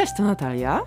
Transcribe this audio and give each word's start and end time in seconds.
Cześć, 0.00 0.12
to 0.16 0.22
Natalia. 0.22 0.80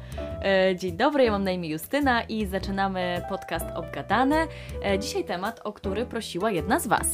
E, 0.44 0.75
dzień 0.75 0.97
dobry, 0.97 1.23
ja 1.23 1.31
mam 1.31 1.44
na 1.44 1.52
imię 1.52 1.70
Justyna 1.70 2.23
i 2.23 2.46
zaczynamy 2.46 3.21
podcast 3.29 3.66
Obgadane. 3.75 4.47
E, 4.84 5.00
dzisiaj 5.00 5.25
temat, 5.25 5.62
o 5.63 5.73
który 5.73 6.05
prosiła 6.05 6.52
jedna 6.52 6.79
z 6.79 6.88
Was. 6.88 7.07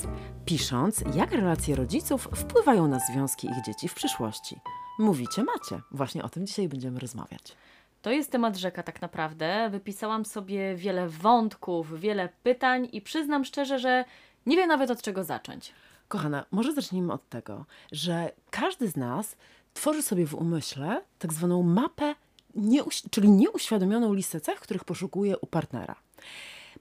Pisząc, 0.45 1.03
jak 1.15 1.31
relacje 1.31 1.75
rodziców 1.75 2.29
wpływają 2.35 2.87
na 2.87 2.99
związki 2.99 3.47
ich 3.47 3.65
dzieci 3.65 3.87
w 3.87 3.93
przyszłości. 3.93 4.59
Mówicie, 4.99 5.43
macie. 5.43 5.81
Właśnie 5.91 6.23
o 6.23 6.29
tym 6.29 6.47
dzisiaj 6.47 6.69
będziemy 6.69 6.99
rozmawiać. 6.99 7.55
To 8.01 8.11
jest 8.11 8.31
temat 8.31 8.57
rzeka 8.57 8.83
tak 8.83 9.01
naprawdę. 9.01 9.69
Wypisałam 9.71 10.25
sobie 10.25 10.75
wiele 10.75 11.09
wątków, 11.09 11.99
wiele 11.99 12.29
pytań 12.43 12.87
i 12.91 13.01
przyznam 13.01 13.45
szczerze, 13.45 13.79
że 13.79 14.05
nie 14.45 14.57
wiem 14.57 14.67
nawet 14.67 14.91
od 14.91 15.01
czego 15.01 15.23
zacząć. 15.23 15.73
Kochana, 16.09 16.45
może 16.51 16.73
zacznijmy 16.73 17.13
od 17.13 17.29
tego, 17.29 17.65
że 17.91 18.31
każdy 18.49 18.87
z 18.87 18.95
nas 18.95 19.35
tworzy 19.73 20.01
sobie 20.01 20.27
w 20.27 20.35
umyśle 20.35 21.01
tak 21.19 21.33
zwaną 21.33 21.63
mapę, 21.63 22.15
nieuś- 22.55 23.09
czyli 23.11 23.29
nieuświadomioną 23.29 24.13
listę 24.13 24.41
cech, 24.41 24.59
których 24.59 24.83
poszukuje 24.83 25.37
u 25.37 25.47
partnera. 25.47 25.95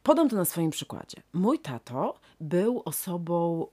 Podam 0.03 0.29
to 0.29 0.37
na 0.37 0.45
swoim 0.45 0.71
przykładzie. 0.71 1.23
Mój 1.33 1.59
tato 1.59 2.15
był 2.41 2.83
osobą, 2.85 3.67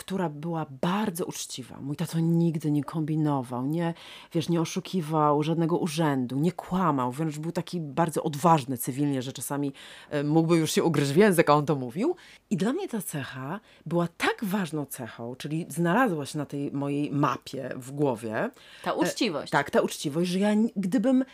która 0.00 0.28
była 0.28 0.66
bardzo 0.80 1.24
uczciwa. 1.24 1.80
Mój 1.80 1.96
tato 1.96 2.18
nigdy 2.20 2.70
nie 2.70 2.84
kombinował, 2.84 3.66
nie, 3.66 3.94
wiesz, 4.32 4.48
nie 4.48 4.60
oszukiwał 4.60 5.42
żadnego 5.42 5.78
urzędu, 5.78 6.38
nie 6.38 6.52
kłamał, 6.52 7.12
wręcz 7.12 7.38
był 7.38 7.52
taki 7.52 7.80
bardzo 7.80 8.22
odważny 8.22 8.78
cywilnie, 8.78 9.22
że 9.22 9.32
czasami 9.32 9.72
e, 10.10 10.24
mógłby 10.24 10.56
już 10.56 10.72
się 10.72 10.84
ugryźć 10.84 11.12
w 11.12 11.16
język, 11.16 11.50
a 11.50 11.54
on 11.54 11.66
to 11.66 11.76
mówił. 11.76 12.16
I 12.50 12.56
dla 12.56 12.72
mnie 12.72 12.88
ta 12.88 13.02
cecha 13.02 13.60
była 13.86 14.08
tak 14.16 14.44
ważną 14.44 14.86
cechą, 14.86 15.36
czyli 15.36 15.66
znalazła 15.68 16.26
się 16.26 16.38
na 16.38 16.46
tej 16.46 16.72
mojej 16.72 17.10
mapie 17.10 17.70
w 17.76 17.92
głowie. 17.92 18.50
Ta 18.84 18.92
uczciwość. 18.92 19.52
Tak, 19.52 19.70
ta 19.70 19.80
uczciwość, 19.80 20.30
że 20.30 20.38
ja 20.38 20.50
gdybym 20.76 21.24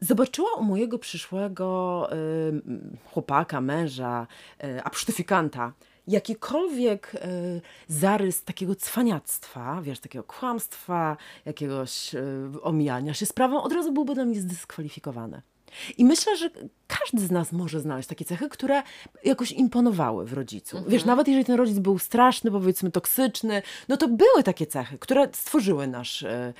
zobaczyła 0.00 0.54
u 0.54 0.64
mojego 0.64 0.98
przyszłego 0.98 2.08
y, 2.12 2.62
chłopaka, 3.12 3.60
męża, 3.60 4.26
y, 4.64 4.84
jakikolwiek 6.06 7.14
y, 7.14 7.60
zarys 7.88 8.44
takiego 8.44 8.74
cwaniactwa, 8.74 9.80
wiesz, 9.82 10.00
takiego 10.00 10.24
kłamstwa, 10.24 11.16
jakiegoś 11.44 12.14
y, 12.14 12.62
omijania 12.62 13.14
się 13.14 13.26
sprawą, 13.26 13.62
od 13.62 13.72
razu 13.72 13.92
byłby 13.92 14.14
dla 14.14 14.24
mnie 14.24 14.40
zdyskwalifikowany. 14.40 15.42
I 15.98 16.04
myślę, 16.04 16.36
że 16.36 16.50
każdy 16.86 17.26
z 17.26 17.30
nas 17.30 17.52
może 17.52 17.80
znaleźć 17.80 18.08
takie 18.08 18.24
cechy, 18.24 18.48
które 18.48 18.82
jakoś 19.24 19.52
imponowały 19.52 20.26
w 20.26 20.32
rodzicu. 20.32 20.84
Wiesz, 20.88 21.04
nawet 21.04 21.28
jeżeli 21.28 21.44
ten 21.44 21.56
rodzic 21.56 21.78
był 21.78 21.98
straszny, 21.98 22.50
powiedzmy 22.50 22.90
toksyczny, 22.90 23.62
no 23.88 23.96
to 23.96 24.08
były 24.08 24.42
takie 24.44 24.66
cechy, 24.66 24.98
które 24.98 25.28
stworzyły 25.32 25.86
nasz... 25.86 26.22
y, 26.22 26.54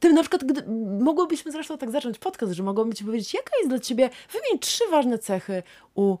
tym 0.00 0.14
na 0.14 0.20
przykład, 0.20 0.44
gdy, 0.44 0.62
mogłybyśmy 1.04 1.52
zresztą 1.52 1.78
tak 1.78 1.90
zacząć 1.90 2.18
podcast, 2.18 2.52
że 2.52 2.62
mogłabym 2.62 2.92
ci 2.92 3.04
powiedzieć, 3.04 3.34
jaka 3.34 3.50
jest 3.58 3.68
dla 3.68 3.78
ciebie, 3.78 4.10
wymień 4.32 4.58
trzy 4.58 4.84
ważne 4.90 5.18
cechy 5.18 5.62
u 5.94 6.16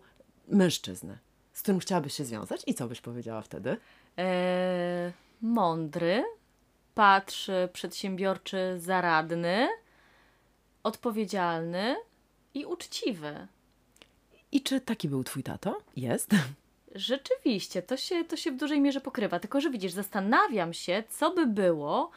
mężczyzny, 0.48 1.18
z 1.62 1.64
którym 1.64 1.80
chciałabyś 1.80 2.14
się 2.14 2.24
związać 2.24 2.62
i 2.66 2.74
co 2.74 2.88
byś 2.88 3.00
powiedziała 3.00 3.42
wtedy? 3.42 3.76
E, 4.18 5.12
mądry, 5.42 6.24
patrzy, 6.94 7.68
przedsiębiorczy, 7.72 8.74
zaradny, 8.78 9.68
odpowiedzialny 10.82 11.96
i 12.54 12.64
uczciwy. 12.64 13.46
I 14.52 14.60
czy 14.60 14.80
taki 14.80 15.08
był 15.08 15.24
twój 15.24 15.42
tato? 15.42 15.78
Jest. 15.96 16.30
Rzeczywiście, 16.94 17.82
to 17.82 17.96
się, 17.96 18.24
to 18.24 18.36
się 18.36 18.52
w 18.52 18.56
dużej 18.56 18.80
mierze 18.80 19.00
pokrywa. 19.00 19.40
Tylko, 19.40 19.60
że 19.60 19.70
widzisz, 19.70 19.92
zastanawiam 19.92 20.72
się, 20.72 21.02
co 21.08 21.30
by 21.30 21.46
było, 21.46 22.10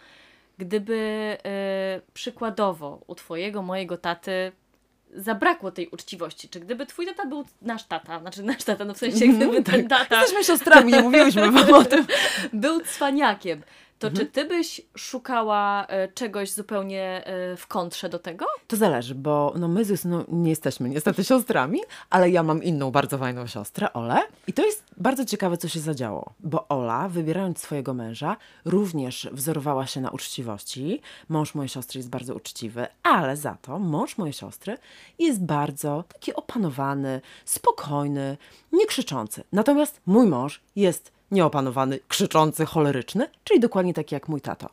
gdyby 0.57 0.97
e, 1.45 2.01
przykładowo 2.13 3.01
u 3.07 3.15
twojego, 3.15 3.61
mojego 3.61 3.97
taty 3.97 4.51
zabrakło 5.13 5.71
tej 5.71 5.87
uczciwości. 5.87 6.49
Czy 6.49 6.59
gdyby 6.59 6.85
twój 6.85 7.05
tata 7.05 7.25
był 7.25 7.45
nasz 7.61 7.83
tata, 7.83 8.19
znaczy 8.19 8.43
nasz 8.43 8.63
tata, 8.63 8.85
no 8.85 8.93
w 8.93 8.97
sensie 8.97 9.27
gdyby 9.27 9.63
ten 9.63 9.87
tata 9.87 10.19
Jesteśmy 10.19 10.43
siostrami, 10.43 10.93
nie 10.93 11.01
mówiłyśmy 11.01 11.51
wam 11.51 11.73
o 11.73 11.85
tym. 11.85 12.05
był 12.53 12.81
cwaniakiem, 12.81 13.61
to 13.99 14.11
czy 14.11 14.25
ty 14.25 14.45
byś 14.45 14.81
szukała 14.97 15.87
e, 15.87 16.07
czegoś 16.07 16.51
zupełnie 16.51 17.25
e, 17.25 17.55
w 17.57 17.67
kontrze 17.67 18.09
do 18.09 18.19
tego? 18.19 18.45
To 18.67 18.75
zależy, 18.75 19.15
bo 19.15 19.53
no 19.59 19.67
my 19.67 19.85
z 19.85 19.89
Justyną 19.89 20.23
nie 20.27 20.49
jesteśmy 20.49 20.89
niestety 20.89 21.23
siostrami, 21.29 21.79
ale 22.09 22.29
ja 22.29 22.43
mam 22.43 22.63
inną 22.63 22.91
bardzo 22.91 23.17
fajną 23.17 23.47
siostrę, 23.47 23.93
Olę. 23.93 24.21
I 24.47 24.53
to 24.53 24.65
jest 24.65 24.83
bardzo 24.97 25.25
ciekawe, 25.25 25.57
co 25.57 25.67
się 25.67 25.79
zadziało, 25.79 26.33
bo 26.39 26.67
Ola, 26.67 27.09
wybierając 27.09 27.59
swojego 27.59 27.93
męża, 27.93 28.37
również 28.65 29.29
wzorowała 29.31 29.87
się 29.87 30.01
na 30.01 30.09
uczciwości. 30.09 31.01
Mąż 31.29 31.55
mojej 31.55 31.69
siostry 31.69 31.99
jest 31.99 32.09
bardzo 32.09 32.35
uczciwy, 32.35 32.87
ale 33.03 33.37
za 33.37 33.57
to 33.61 33.79
mąż 33.79 34.17
mojej 34.17 34.33
siostry 34.33 34.77
jest 35.19 35.43
bardzo 35.43 36.03
taki 36.13 36.33
opanowany, 36.33 37.21
spokojny, 37.45 38.37
nie 38.71 38.85
krzyczący. 38.85 39.43
Natomiast 39.51 40.01
mój 40.05 40.27
mąż 40.27 40.61
jest 40.75 41.14
nieopanowany, 41.31 41.99
krzyczący, 42.07 42.65
choleryczny, 42.65 43.29
czyli 43.43 43.59
dokładnie 43.59 43.93
taki 43.93 44.15
jak 44.15 44.27
mój 44.27 44.41
tato. 44.41 44.69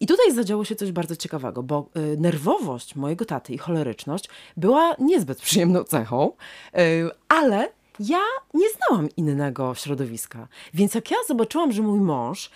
I 0.00 0.06
tutaj 0.06 0.32
zadziało 0.32 0.64
się 0.64 0.76
coś 0.76 0.92
bardzo 0.92 1.16
ciekawego, 1.16 1.62
bo 1.62 1.88
y, 1.96 2.16
nerwowość 2.16 2.96
mojego 2.96 3.24
taty 3.24 3.52
i 3.52 3.58
choleryczność 3.58 4.28
była 4.56 4.96
niezbyt 4.98 5.40
przyjemną 5.40 5.84
cechą, 5.84 6.32
y, 6.78 7.10
ale 7.28 7.68
ja 8.00 8.20
nie 8.54 8.66
znałam 8.70 9.08
innego 9.16 9.74
środowiska. 9.74 10.48
Więc 10.74 10.94
jak 10.94 11.10
ja 11.10 11.16
zobaczyłam, 11.28 11.72
że 11.72 11.82
mój 11.82 12.00
mąż 12.00 12.46
y, 12.46 12.50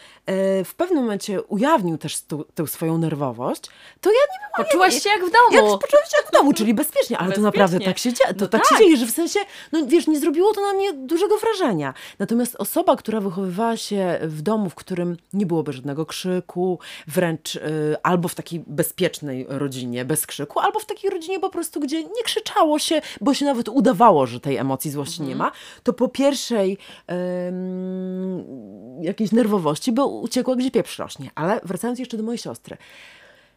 w 0.65 0.75
pewnym 0.77 1.03
momencie 1.03 1.43
ujawnił 1.43 1.99
też 1.99 2.23
tu, 2.23 2.45
tę 2.55 2.67
swoją 2.67 2.99
nerwowość, 2.99 3.63
to 4.01 4.11
ja 4.11 4.17
nie 4.17 4.49
byłam... 4.57 4.67
Poczułaś 4.67 5.03
się 5.03 5.09
jak 5.09 5.21
w 5.21 5.33
Jak 5.53 5.63
domu. 5.63 5.79
poczułam 5.79 6.05
się 6.05 6.17
jak 6.23 6.29
w 6.29 6.33
domu, 6.33 6.53
czyli 6.53 6.75
bezpiecznie, 6.75 7.19
ale 7.19 7.33
to 7.35 7.41
naprawdę 7.41 7.79
Bezpiecznie. 7.79 7.93
tak 7.95 7.99
się 7.99 8.13
dzieje. 8.13 8.35
To 8.35 8.45
No 8.45 8.49
tak, 8.49 8.65
się 8.65 8.69
tak. 8.71 8.79
dzieje, 8.79 8.97
że 8.97 9.07
w 9.07 9.11
sensie, 9.11 9.41
no 9.73 9.87
wiesz, 9.87 10.07
nie 10.07 10.21
zrobiło 10.21 10.55
to 10.55 10.61
na 10.61 10.73
mnie 10.73 10.93
dużego 10.93 11.37
wrażenia. 11.39 11.95
Natomiast 12.19 12.57
osoba, 12.57 12.97
która 12.97 13.21
wychowywała 13.21 13.77
się 13.77 14.19
w 14.23 14.43
domu, 14.43 14.71
w 14.71 14.75
którym 14.75 15.17
nie 15.33 15.47
byłoby 15.47 15.73
żadnego 15.73 16.07
krzyku, 16.07 16.79
wręcz 17.07 17.57
y, 17.57 17.61
albo 18.03 18.29
w 18.29 18.35
takiej 18.35 18.65
bezpiecznej 18.67 19.47
rodzinie 19.49 20.05
bez 20.05 20.27
krzyku, 20.27 20.61
albo 20.61 20.81
w 20.81 20.87
takiej 20.87 21.11
rodzinie 21.11 21.41
po 21.41 21.51
prostu, 21.51 21.81
gdzie 21.81 22.05
nie 22.05 22.23
krzyczało 22.25 22.79
się, 22.79 23.01
bo 23.21 23.35
się 23.35 23.45
nawet 23.45 23.69
udawało, 23.69 24.27
że 24.27 24.41
tej 24.41 24.57
emocji 24.57 24.91
złości 24.91 25.23
nie 25.29 25.37
ma, 25.37 25.53
to 25.83 25.93
po 25.93 26.09
pierwszej 26.09 26.79
em, 27.07 28.45
jakiejś 29.03 29.33
nerwowości, 29.33 29.93
bo 29.93 30.07
uciekła, 30.07 30.57
gdzie 30.57 30.71
pieprz 30.71 30.99
rośnie. 30.99 31.31
Ale 31.35 31.61
wracając 31.65 31.99
jeszcze 31.99 32.17
do 32.17 32.23
mojej 32.23 32.39
siostry. 32.39 32.77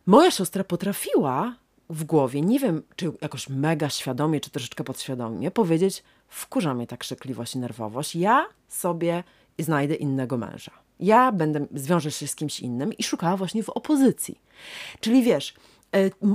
Moja 0.06 0.32
siostra 0.32 0.64
potrafiła 0.64 1.56
w 1.90 2.04
głowie, 2.04 2.42
nie 2.42 2.60
wiem, 2.60 2.84
czy 2.96 3.12
jakoś 3.22 3.50
mega 3.50 3.90
świadomie, 3.90 4.40
czy 4.40 4.50
troszeczkę 4.50 4.84
podświadomie, 4.84 5.52
powiedzieć: 5.52 6.04
Wkurza 6.28 6.74
mnie 6.74 6.88
ta 6.88 6.98
krzykliwość 6.98 7.56
i 7.56 7.60
nerwowość. 7.60 8.16
Ja 8.16 8.46
sobie 8.68 9.24
znajdę 9.60 9.96
innego 9.96 10.38
męża. 10.38 10.72
Ja 11.00 11.32
będę, 11.32 11.66
zwiążę 11.74 12.12
się 12.12 12.28
z 12.28 12.36
kimś 12.36 12.60
innym 12.60 12.94
i 12.94 13.04
szukała 13.04 13.38
właśnie 13.38 13.64
w 13.64 13.70
opozycji. 13.70 14.42
Czyli 15.00 15.24
wiesz, 15.24 15.54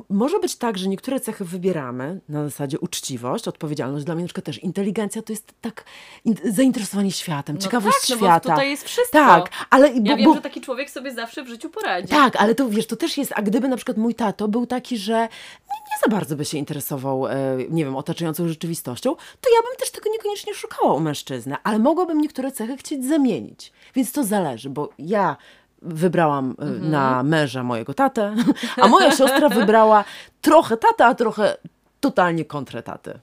może 0.08 0.38
być 0.38 0.56
tak, 0.56 0.78
że 0.78 0.88
niektóre 0.88 1.20
cechy 1.20 1.44
wybieramy 1.44 2.20
na 2.28 2.44
zasadzie 2.44 2.78
uczciwość, 2.80 3.48
odpowiedzialność. 3.48 4.04
Dla 4.04 4.14
mnie 4.14 4.24
na 4.24 4.28
przykład 4.28 4.44
też 4.44 4.58
inteligencja 4.58 5.22
to 5.22 5.32
jest 5.32 5.52
tak 5.60 5.84
in, 6.24 6.34
zainteresowanie 6.44 7.12
światem, 7.12 7.58
ciekawość 7.58 7.96
tak, 8.00 8.10
no 8.10 8.16
bo 8.16 8.26
świata. 8.26 8.50
tutaj 8.50 8.70
jest 8.70 8.84
wszystko. 8.84 9.18
Tak, 9.18 9.50
ale 9.70 9.88
bo, 9.90 10.10
Ja 10.10 10.16
wiem, 10.16 10.24
bo, 10.24 10.34
że 10.34 10.40
taki 10.40 10.60
człowiek 10.60 10.90
sobie 10.90 11.12
zawsze 11.14 11.42
w 11.44 11.48
życiu 11.48 11.70
poradzi. 11.70 12.08
tak, 12.08 12.36
ale 12.36 12.54
to 12.54 12.68
wiesz, 12.68 12.86
to 12.86 12.96
też 12.96 13.18
jest, 13.18 13.32
a 13.36 13.42
gdyby 13.42 13.68
na 13.68 13.76
przykład 13.76 13.96
mój 13.98 14.14
tato 14.14 14.48
był 14.48 14.66
taki, 14.66 14.98
że 14.98 15.14
nie, 15.14 15.76
nie 15.90 15.98
za 16.04 16.10
bardzo 16.10 16.36
by 16.36 16.44
się 16.44 16.58
interesował, 16.58 17.26
e, 17.26 17.34
nie 17.70 17.84
wiem, 17.84 17.96
otaczającą 17.96 18.48
rzeczywistością, 18.48 19.14
to 19.16 19.50
ja 19.56 19.62
bym 19.68 19.76
też 19.78 19.90
tego 19.90 20.10
niekoniecznie 20.10 20.54
szukała 20.54 20.94
u 20.94 21.00
mężczyzny, 21.00 21.56
ale 21.64 21.78
mogłabym 21.78 22.20
niektóre 22.20 22.52
cechy 22.52 22.76
chcieć 22.76 23.04
zamienić. 23.04 23.72
Więc 23.94 24.12
to 24.12 24.24
zależy, 24.24 24.70
bo 24.70 24.90
ja 24.98 25.36
wybrałam 25.82 26.54
e, 26.58 26.64
na 26.64 27.22
męża 27.22 27.62
mojego 27.62 27.94
tatę, 27.94 28.34
a 28.82 28.88
moja 28.88 29.10
siostra 29.10 29.48
wybrała 29.48 30.04
trochę 30.40 30.76
tatę, 30.76 31.06
a 31.06 31.14
trochę 31.14 31.56
totalnie 32.00 32.44
kontrę 32.44 32.82
taty. 32.82 33.18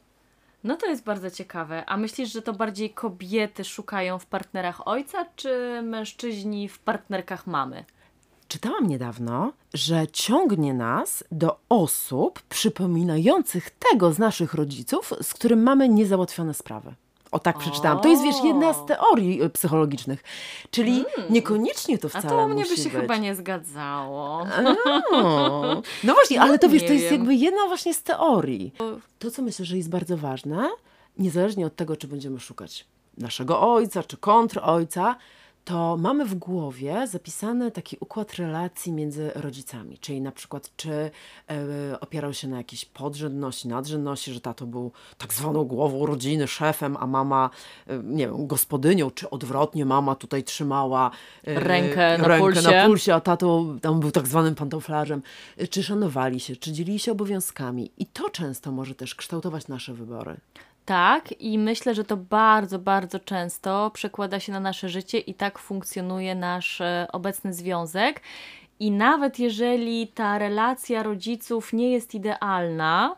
No 0.63 0.75
to 0.75 0.86
jest 0.86 1.04
bardzo 1.04 1.31
ciekawe. 1.31 1.86
A 1.86 1.98
myślisz, 1.98 2.33
że 2.33 2.42
to 2.42 2.54
bardziej 2.54 2.89
kobiety 2.89 3.63
szukają 3.63 4.19
w 4.19 4.25
partnerach 4.25 4.88
ojca, 4.88 5.25
czy 5.36 5.81
mężczyźni 5.83 6.69
w 6.69 6.80
partnerkach 6.80 7.48
mamy? 7.48 7.86
Czytałam 8.48 8.88
niedawno, 8.88 9.54
że 9.74 10.07
ciągnie 10.07 10.74
nas 10.74 11.24
do 11.31 11.60
osób 11.69 12.42
przypominających 12.42 13.69
tego 13.69 14.13
z 14.13 14.19
naszych 14.19 14.54
rodziców, 14.54 15.13
z 15.22 15.33
którym 15.33 15.63
mamy 15.63 15.89
niezałatwione 15.89 16.54
sprawy. 16.54 16.94
O 17.33 17.39
tak 17.39 17.57
przeczytałam. 17.57 18.00
To 18.00 18.07
jest, 18.09 18.24
wiesz, 18.24 18.35
jedna 18.44 18.74
z 18.74 18.85
teorii 18.85 19.44
y, 19.44 19.50
psychologicznych. 19.50 20.24
Czyli 20.71 21.06
niekoniecznie 21.30 21.97
to 21.97 22.09
Hmm. 22.09 22.25
A 22.25 22.30
wcale 22.30 22.44
to 22.44 22.47
u 22.47 22.53
mnie 22.53 22.63
by 22.63 22.77
się 22.77 22.83
być. 22.83 22.91
chyba 22.94 23.18
nie 23.18 23.35
zgadzało. 23.35 24.47
O. 25.12 25.81
No 26.03 26.13
właśnie, 26.13 26.41
ale 26.41 26.59
to 26.59 26.68
nie 26.68 26.74
wiesz, 26.74 26.83
to 26.83 26.94
jest 26.94 27.06
wiem. 27.06 27.13
jakby 27.13 27.35
jedna 27.35 27.68
właśnie 27.68 27.94
z 27.94 28.03
teorii. 28.03 28.74
To, 29.19 29.31
co 29.31 29.41
myślę, 29.41 29.65
że 29.65 29.77
jest 29.77 29.89
bardzo 29.89 30.18
ważne, 30.18 30.69
niezależnie 31.18 31.65
od 31.65 31.75
tego, 31.75 31.95
czy 31.95 32.07
będziemy 32.07 32.39
szukać 32.39 32.85
naszego 33.18 33.74
ojca, 33.74 34.03
czy 34.03 34.18
kontr 34.18 34.59
ojca, 34.63 35.15
to 35.65 35.98
mamy 35.98 36.25
w 36.25 36.36
głowie 36.36 37.07
zapisany 37.07 37.71
taki 37.71 37.98
układ 38.00 38.33
relacji 38.33 38.92
między 38.92 39.31
rodzicami. 39.36 39.98
Czyli 39.98 40.21
na 40.21 40.31
przykład, 40.31 40.71
czy 40.77 40.92
e, 40.92 41.12
opierał 42.00 42.33
się 42.33 42.48
na 42.48 42.57
jakiejś 42.57 42.86
podrzędności, 42.86 43.68
nadrzędności, 43.68 44.33
że 44.33 44.42
tato 44.42 44.65
był 44.65 44.92
tak 45.18 45.33
zwaną 45.33 45.63
głową 45.63 46.06
rodziny, 46.06 46.48
szefem, 46.48 46.98
a 47.00 47.07
mama, 47.07 47.50
e, 47.88 47.98
nie 48.04 48.27
wiem, 48.27 48.48
gospodynią, 48.48 49.12
czy 49.12 49.30
odwrotnie, 49.30 49.86
mama 49.86 50.15
tutaj 50.15 50.44
trzymała 50.44 51.12
e, 51.44 51.60
Rękę 51.60 52.18
na 52.18 52.27
rękę 52.27 52.45
pulsie. 52.45 52.71
na 52.71 52.86
pulsie, 52.86 53.13
a 53.13 53.21
tato 53.21 53.66
tam 53.81 54.00
był 54.00 54.12
tak 54.12 54.27
zwanym 54.27 54.56
pantoflarzem. 54.56 55.21
Czy 55.69 55.83
szanowali 55.83 56.39
się, 56.39 56.56
czy 56.56 56.71
dzielili 56.71 57.00
się 57.00 57.12
obowiązkami. 57.12 57.92
I 57.98 58.06
to 58.06 58.30
często 58.30 58.71
może 58.71 58.95
też 58.95 59.16
kształtować 59.16 59.68
nasze 59.68 59.94
wybory. 59.94 60.38
Tak, 60.85 61.41
i 61.41 61.59
myślę, 61.59 61.95
że 61.95 62.03
to 62.03 62.18
bardzo, 62.18 62.80
bardzo 62.80 63.19
często 63.19 63.91
przekłada 63.94 64.39
się 64.39 64.51
na 64.51 64.59
nasze 64.59 64.89
życie 64.89 65.19
i 65.19 65.33
tak 65.33 65.59
funkcjonuje 65.59 66.35
nasz 66.35 66.81
e, 66.81 67.07
obecny 67.12 67.53
związek. 67.53 68.21
I 68.80 68.91
nawet 68.91 69.39
jeżeli 69.39 70.07
ta 70.07 70.38
relacja 70.38 71.03
rodziców 71.03 71.74
nie 71.74 71.91
jest 71.91 72.15
idealna, 72.15 73.15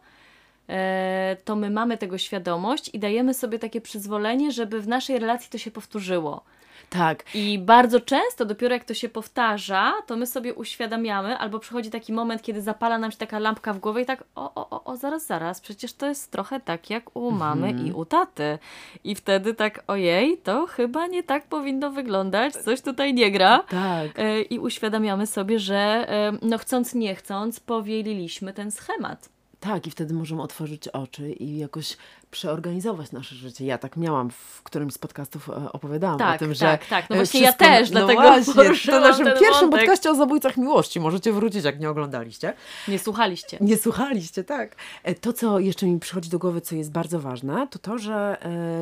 e, 0.69 1.37
to 1.45 1.55
my 1.55 1.69
mamy 1.69 1.97
tego 1.97 2.17
świadomość 2.17 2.89
i 2.93 2.99
dajemy 2.99 3.33
sobie 3.33 3.59
takie 3.59 3.81
przyzwolenie, 3.81 4.51
żeby 4.51 4.81
w 4.81 4.87
naszej 4.87 5.19
relacji 5.19 5.49
to 5.51 5.57
się 5.57 5.71
powtórzyło. 5.71 6.43
Tak, 6.89 7.23
I 7.33 7.59
bardzo 7.59 7.99
często, 7.99 8.45
dopiero 8.45 8.73
jak 8.73 8.83
to 8.83 8.93
się 8.93 9.09
powtarza, 9.09 9.93
to 10.07 10.15
my 10.17 10.27
sobie 10.27 10.53
uświadamiamy, 10.53 11.37
albo 11.37 11.59
przychodzi 11.59 11.89
taki 11.89 12.13
moment, 12.13 12.41
kiedy 12.41 12.61
zapala 12.61 12.97
nam 12.97 13.11
się 13.11 13.17
taka 13.17 13.39
lampka 13.39 13.73
w 13.73 13.79
głowie 13.79 14.01
i 14.01 14.05
tak, 14.05 14.23
o, 14.35 14.53
o, 14.55 14.69
o, 14.69 14.83
o 14.83 14.97
zaraz, 14.97 15.25
zaraz, 15.25 15.61
przecież 15.61 15.93
to 15.93 16.05
jest 16.05 16.31
trochę 16.31 16.59
tak 16.59 16.89
jak 16.89 17.15
u 17.15 17.31
mamy 17.31 17.71
i 17.71 17.91
u 17.91 18.05
taty. 18.05 18.57
I 19.03 19.15
wtedy 19.15 19.53
tak, 19.53 19.83
ojej, 19.87 20.37
to 20.37 20.65
chyba 20.67 21.07
nie 21.07 21.23
tak 21.23 21.47
powinno 21.47 21.91
wyglądać, 21.91 22.53
coś 22.53 22.81
tutaj 22.81 23.13
nie 23.13 23.31
gra. 23.31 23.63
tak. 23.69 24.19
E, 24.19 24.41
I 24.41 24.59
uświadamiamy 24.59 25.27
sobie, 25.27 25.59
że 25.59 25.75
e, 26.09 26.31
no 26.41 26.57
chcąc, 26.57 26.93
nie 26.95 27.15
chcąc, 27.15 27.59
powieliliśmy 27.59 28.53
ten 28.53 28.71
schemat. 28.71 29.34
Tak, 29.65 29.87
i 29.87 29.91
wtedy 29.91 30.13
możemy 30.13 30.41
otworzyć 30.41 30.87
oczy 30.87 31.31
i 31.31 31.57
jakoś 31.57 31.97
przeorganizować 32.31 33.11
nasze 33.11 33.35
życie. 33.35 33.65
Ja 33.65 33.77
tak 33.77 33.97
miałam 33.97 34.29
w 34.29 34.61
którymś 34.63 34.93
z 34.93 34.97
podcastów 34.97 35.49
e, 35.49 35.71
opowiadałam 35.71 36.19
Tak, 36.19 36.35
o 36.35 36.39
tym, 36.39 36.47
tak, 36.49 36.57
że 36.57 36.77
tak. 36.89 37.09
No 37.09 37.15
e, 37.15 37.19
właśnie 37.19 37.41
ja 37.41 37.53
też, 37.53 37.89
dlatego 37.89 38.21
właśnie, 38.21 38.53
to 38.91 38.99
naszym 38.99 39.25
pierwszym 39.25 39.51
wątek. 39.61 39.79
podcaście 39.79 40.11
o 40.11 40.15
zabójcach 40.15 40.57
miłości. 40.57 40.99
Możecie 40.99 41.33
wrócić, 41.33 41.63
jak 41.63 41.79
nie 41.79 41.89
oglądaliście. 41.89 42.53
Nie 42.87 42.99
słuchaliście. 42.99 43.57
Nie 43.61 43.77
słuchaliście, 43.77 44.43
tak. 44.43 44.75
E, 45.03 45.15
To, 45.15 45.33
co 45.33 45.59
jeszcze 45.59 45.85
mi 45.85 45.99
przychodzi 45.99 46.29
do 46.29 46.39
głowy, 46.39 46.61
co 46.61 46.75
jest 46.75 46.91
bardzo 46.91 47.19
ważne, 47.19 47.67
to 47.71 47.79
to, 47.79 47.97
że 47.97 48.37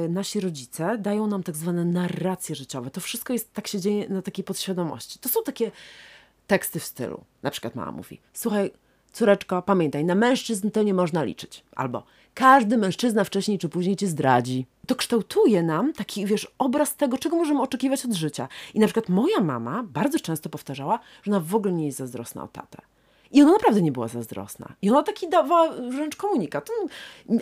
nasi 0.10 0.40
rodzice 0.40 0.98
dają 0.98 1.28
nam 1.28 1.44
tak 1.44 1.56
zwane 1.56 1.86
narracje 1.86 2.56
życiowe. 2.56 2.90
To 2.90 3.02
wszystko 3.02 3.34
jest, 3.34 3.54
tak 3.54 3.68
się 3.68 3.80
dzieje 3.80 4.10
na 4.10 4.22
takiej 4.22 4.44
podświadomości. 4.46 5.20
To 5.20 5.30
są 5.30 5.44
takie 5.44 5.72
teksty 6.48 6.80
w 6.80 6.84
stylu. 6.84 7.24
Na 7.44 7.52
przykład 7.52 7.76
mama 7.76 7.92
mówi, 7.92 8.20
słuchaj, 8.34 8.72
córeczko, 9.14 9.62
pamiętaj, 9.62 10.06
na 10.06 10.16
mężczyzn 10.16 10.72
to 10.72 10.84
nie 10.84 10.94
można 10.94 11.24
liczyć. 11.24 11.64
Albo 11.76 12.04
każdy 12.34 12.78
mężczyzna 12.78 13.24
wcześniej 13.24 13.60
czy 13.60 13.70
później 13.70 13.96
cię 13.96 14.08
zdradzi. 14.08 14.66
To 14.88 14.96
kształtuje 14.96 15.64
nam 15.64 15.94
taki, 15.94 16.26
wiesz, 16.26 16.52
obraz 16.58 16.96
tego, 16.96 17.18
czego 17.18 17.36
możemy 17.36 17.62
oczekiwać 17.62 18.06
od 18.06 18.14
życia. 18.14 18.48
I 18.74 18.80
na 18.80 18.88
przykład 18.88 19.10
moja 19.10 19.40
mama 19.40 19.84
bardzo 19.84 20.20
często 20.20 20.50
powtarzała, 20.50 21.00
że 21.24 21.32
ona 21.32 21.40
w 21.40 21.56
ogóle 21.56 21.74
nie 21.74 21.86
jest 21.86 21.98
zazdrosna 21.98 22.44
o 22.44 22.48
tatę. 22.48 22.82
I 23.34 23.42
ona 23.42 23.52
naprawdę 23.52 23.82
nie 23.82 23.92
była 23.92 24.08
zazdrosna. 24.08 24.74
I 24.82 24.90
ona 24.90 25.04
taki 25.04 25.30
dawała 25.30 25.70
wręcz 25.90 26.16
komunikat. 26.16 26.70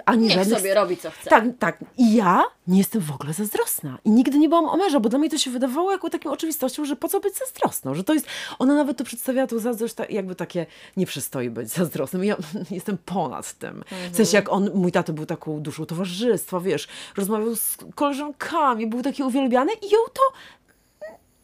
Ani 0.05 0.23
Niech 0.23 0.31
żadnych 0.31 0.57
sobie 0.59 0.73
robi 0.73 0.97
co 0.97 1.11
chce. 1.11 1.29
tak, 1.29 1.43
tak. 1.59 1.77
I 1.97 2.15
ja 2.15 2.43
nie 2.67 2.77
jestem 2.77 3.01
w 3.01 3.11
ogóle 3.11 3.33
zazdrosna. 3.33 3.97
I 4.05 4.11
nigdy 4.11 4.37
nie 4.37 4.49
byłam 4.49 4.65
o 4.65 4.77
męża, 4.77 4.99
bo 4.99 5.09
dla 5.09 5.19
mnie 5.19 5.29
to 5.29 5.37
się 5.37 5.51
wydawało 5.51 5.91
jako 5.91 6.09
taką 6.09 6.31
oczywistością, 6.31 6.85
że 6.85 6.95
po 6.95 7.07
co 7.07 7.19
być 7.19 7.37
zazdrosną, 7.37 7.95
że 7.95 8.03
to 8.03 8.13
jest, 8.13 8.25
ona 8.59 8.75
nawet 8.75 8.97
to 8.97 9.03
przedstawiała 9.03 9.47
tą 9.47 9.59
zazdrość 9.59 9.95
jakby 10.09 10.35
takie, 10.35 10.65
nie 10.97 11.05
przystoi 11.05 11.49
być 11.49 11.69
zazdrosnym. 11.69 12.23
Ja 12.23 12.35
jestem 12.71 12.97
ponad 13.05 13.53
tym. 13.53 13.83
W 14.11 14.15
sensie 14.15 14.37
jak 14.37 14.51
on, 14.51 14.69
mój 14.73 14.91
tato 14.91 15.13
był 15.13 15.25
taką 15.25 15.61
duszą 15.61 15.85
towarzystwa, 15.85 16.59
wiesz, 16.59 16.87
rozmawiał 17.17 17.55
z 17.55 17.77
koleżankami, 17.95 18.87
był 18.87 19.01
taki 19.01 19.23
uwielbiany 19.23 19.71
i 19.73 19.85
ją 19.85 19.99
to 20.13 20.21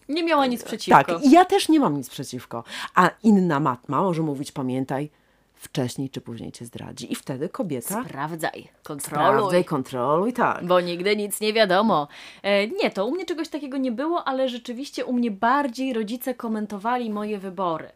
Nie 0.10 0.24
miała 0.24 0.46
nic 0.46 0.64
przeciwko. 0.64 1.04
tak, 1.04 1.26
i 1.26 1.32
ja 1.32 1.46
też 1.46 1.70
nie 1.70 1.80
mam 1.80 1.98
nic 1.98 2.10
przeciwko. 2.10 2.64
A 2.96 3.10
inna 3.24 3.60
matma 3.60 4.02
może 4.02 4.22
mówić, 4.22 4.52
pamiętaj, 4.52 5.10
wcześniej 5.56 6.10
czy 6.10 6.22
później 6.22 6.52
cię 6.52 6.66
zdradzi. 6.66 7.12
I 7.12 7.16
wtedy 7.16 7.50
kobieta 7.50 8.04
Sprawdzaj, 8.04 8.68
kontroluj. 8.84 9.00
sprawdzaj, 9.38 9.66
kontroluj, 9.66 10.34
tak. 10.34 10.66
Bo 10.66 10.82
nigdy 10.82 11.16
nic 11.16 11.42
nie 11.42 11.54
wiadomo. 11.54 12.08
E, 12.44 12.68
nie, 12.68 12.92
to 12.92 13.06
u 13.06 13.12
mnie 13.12 13.26
czegoś 13.26 13.50
takiego 13.50 13.78
nie 13.78 13.92
było, 13.92 14.24
ale 14.24 14.50
rzeczywiście 14.50 15.06
u 15.06 15.14
mnie 15.14 15.32
bardziej 15.32 15.94
rodzice 15.94 16.34
komentowali 16.34 17.10
moje 17.10 17.40
wybory. 17.40 17.90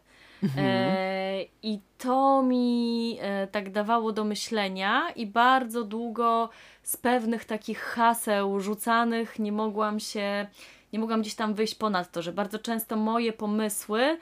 E, 0.58 1.44
I 1.62 1.80
to 1.98 2.42
mi 2.42 3.18
e, 3.20 3.46
tak 3.46 3.70
dawało 3.70 4.12
do 4.12 4.24
myślenia, 4.24 5.10
i 5.16 5.26
bardzo 5.26 5.84
długo 5.84 6.48
z 6.82 6.96
pewnych 6.96 7.44
takich 7.44 7.78
haseł 7.80 8.60
rzucanych 8.60 9.38
nie 9.38 9.52
mogłam 9.52 10.00
się, 10.00 10.46
nie 10.92 10.98
mogłam 10.98 11.20
gdzieś 11.20 11.34
tam 11.34 11.54
wyjść 11.54 11.74
ponad 11.74 12.12
to, 12.12 12.22
że 12.22 12.32
bardzo 12.32 12.58
często 12.58 12.96
moje 12.96 13.32
pomysły 13.32 14.18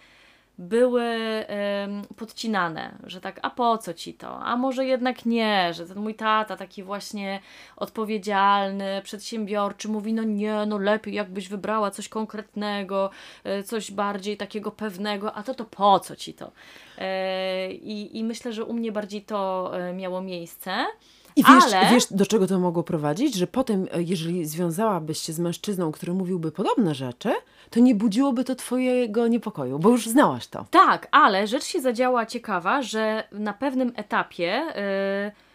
były 0.61 1.03
em, 1.03 2.03
podcinane, 2.17 2.99
że 3.05 3.21
tak, 3.21 3.41
a 3.43 3.51
po 3.51 3.79
co 3.79 3.95
ci 3.95 4.15
to? 4.15 4.41
A 4.41 4.57
może 4.57 4.85
jednak 4.85 5.27
nie, 5.27 5.75
że 5.75 5.87
ten 5.87 5.99
mój 5.99 6.15
tata 6.15 6.57
taki 6.57 6.83
właśnie 6.83 7.41
odpowiedzialny, 7.77 9.01
przedsiębiorczy 9.05 9.89
mówi, 9.89 10.13
no 10.13 10.23
nie, 10.23 10.67
no 10.67 10.79
lepiej 10.79 11.15
jakbyś 11.15 11.49
wybrała 11.49 11.91
coś 11.91 12.09
konkretnego, 12.09 13.11
e, 13.45 13.63
coś 13.63 13.91
bardziej 13.93 14.37
takiego 14.37 14.71
pewnego, 14.71 15.35
a 15.35 15.43
to 15.43 15.55
to 15.55 15.65
po 15.65 16.01
co 16.01 16.17
ci 16.17 16.35
to? 16.35 16.53
E, 16.99 17.73
I, 17.73 18.25
myślę, 18.25 18.53
że 18.53 18.65
u 18.65 18.73
mnie 18.73 18.93
bardziej 18.93 19.23
to 19.23 19.71
e, 19.75 19.93
miało 19.93 20.23
miejsce. 20.23 20.87
I 21.37 21.45
wiesz, 21.45 21.65
Ale- 21.75 21.91
wiesz, 21.91 22.05
do 22.11 22.27
czego 22.27 22.47
to 22.47 22.59
mogło 22.59 22.83
prowadzić? 22.83 23.35
Że 23.35 23.47
potem, 23.47 23.87
e, 23.93 24.03
jeżeli 24.03 24.47
związałabyś 24.47 25.19
się 25.19 25.33
z 25.33 25.39
mężczyzną, 25.39 25.93
który 25.93 26.15
mówiłby 26.15 26.53
podobne 26.53 26.95
rzeczy, 26.95 27.33
to 27.71 27.81
nie 27.81 27.95
budziłoby 27.95 28.45
to 28.45 28.55
twojego 28.55 29.29
niepokoju, 29.29 29.79
bo 29.79 29.89
już 29.91 30.07
znałaś 30.07 30.47
to. 30.47 30.67
Tak, 30.71 31.09
ale 31.11 31.47
rzecz 31.47 31.65
się 31.65 31.81
zadziała 31.81 32.27
ciekawa, 32.27 32.83
że 32.83 33.25
na 33.33 33.53
pewnym 33.53 33.93
etapie 33.97 34.63
yy, 35.25 35.50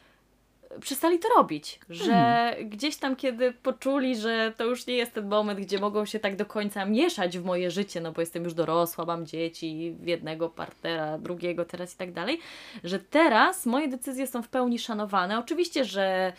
przestali 0.81 1.19
to 1.19 1.27
robić. 1.37 1.79
Że 1.89 2.55
gdzieś 2.63 2.97
tam, 2.97 3.15
kiedy 3.15 3.53
poczuli, 3.53 4.15
że 4.15 4.53
to 4.57 4.63
już 4.63 4.87
nie 4.87 4.95
jest 4.95 5.13
ten 5.13 5.27
moment, 5.27 5.59
gdzie 5.59 5.79
mogą 5.79 6.05
się 6.05 6.19
tak 6.19 6.35
do 6.35 6.45
końca 6.45 6.85
mieszać 6.85 7.37
w 7.37 7.45
moje 7.45 7.71
życie, 7.71 8.01
no 8.01 8.11
bo 8.11 8.21
jestem 8.21 8.43
już 8.43 8.53
dorosła, 8.53 9.05
mam 9.05 9.25
dzieci, 9.25 9.95
jednego 10.03 10.49
partnera, 10.49 11.17
drugiego 11.17 11.65
teraz 11.65 11.93
i 11.93 11.97
tak 11.97 12.13
dalej, 12.13 12.39
że 12.83 12.99
teraz 12.99 13.65
moje 13.65 13.87
decyzje 13.87 14.27
są 14.27 14.41
w 14.41 14.47
pełni 14.47 14.79
szanowane. 14.79 15.39
Oczywiście, 15.39 15.85
że 15.85 16.33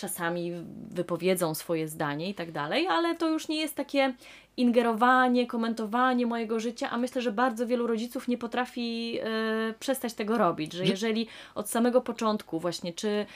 czasami 0.00 0.52
wypowiedzą 0.90 1.54
swoje 1.54 1.88
zdanie 1.88 2.30
i 2.30 2.34
tak 2.34 2.52
dalej, 2.52 2.86
ale 2.86 3.14
to 3.14 3.28
już 3.28 3.48
nie 3.48 3.60
jest 3.60 3.74
takie 3.74 4.14
ingerowanie, 4.56 5.46
komentowanie 5.46 6.26
mojego 6.26 6.60
życia, 6.60 6.90
a 6.90 6.98
myślę, 6.98 7.22
że 7.22 7.32
bardzo 7.32 7.66
wielu 7.66 7.86
rodziców 7.86 8.28
nie 8.28 8.38
potrafi 8.38 9.18
e, 9.22 9.74
przestać 9.80 10.14
tego 10.14 10.38
robić, 10.38 10.72
że 10.72 10.84
jeżeli 10.84 11.26
od 11.54 11.70
samego 11.70 12.00
początku 12.00 12.60
właśnie 12.60 12.92
czy 12.92 13.08
e, 13.08 13.26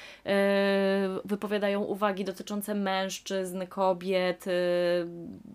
wypowiadają 1.24 1.82
uwagi 1.82 2.24
dotyczące 2.24 2.74
mężczyzn, 2.74 3.66
kobiet, 3.68 4.46
e, 4.46 4.50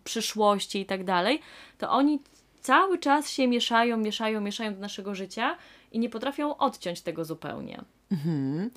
przyszłości 0.04 0.80
i 0.80 0.86
tak 0.86 1.04
dalej, 1.04 1.40
to 1.78 1.90
oni 1.90 2.20
cały 2.62 2.98
czas 2.98 3.30
się 3.30 3.48
mieszają, 3.48 3.98
mieszają, 3.98 4.42
mieszają 4.42 4.74
do 4.74 4.80
naszego 4.80 5.16
życia 5.16 5.58
i 5.92 6.00
nie 6.00 6.10
potrafią 6.10 6.58
odciąć 6.58 7.02
tego 7.02 7.26
zupełnie. 7.26 7.82
Mhm. 8.12 8.72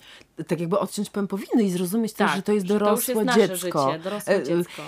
Tak 0.46 0.60
jakby 0.60 0.78
odciąć 0.78 1.10
pępowiny 1.10 1.62
i 1.62 1.70
zrozumieć 1.70 2.12
też, 2.12 2.30
że 2.30 2.42
to 2.42 2.52
jest 2.52 2.66
Tak, 2.66 2.78
dorosłe 2.78 3.14
to 3.14 3.22
jest 3.22 3.52
dziecko. 3.52 3.90
życie, 3.92 4.04
dorosłe 4.04 4.32
E, 4.34 4.36
e, 4.36 4.42
dziecko. 4.44 4.82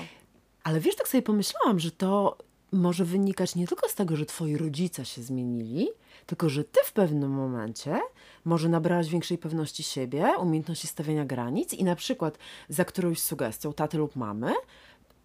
Ale 0.65 0.81
wiesz, 0.81 0.97
tak 0.97 1.09
sobie 1.09 1.23
pomyślałam, 1.23 1.81
że 1.81 1.91
to 1.91 2.37
może 2.73 3.05
wynikać 3.05 3.55
nie 3.55 3.67
tylko 3.67 3.89
z 3.89 3.95
tego, 3.95 4.17
że 4.17 4.27
twoi 4.27 4.57
rodzice 4.57 5.05
się 5.05 5.23
zmienili, 5.23 5.89
tylko 6.27 6.49
że 6.49 6.65
ty 6.65 6.81
w 6.85 6.93
pewnym 6.93 7.31
momencie 7.31 8.01
może 8.45 8.69
nabrałaś 8.69 9.09
większej 9.09 9.39
pewności 9.39 9.83
siebie, 9.83 10.27
umiejętności 10.41 10.87
stawiania 10.87 11.25
granic 11.25 11.73
i 11.75 11.85
na 11.85 11.97
przykład 11.97 12.39
za 12.69 12.85
którąś 12.85 13.21
sugestią 13.23 13.73
taty 13.73 13.99
lub 13.99 14.17
mamy, 14.17 14.53